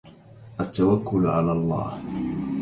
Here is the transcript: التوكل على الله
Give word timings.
التوكل 0.59 1.25
على 1.25 1.51
الله 1.51 1.99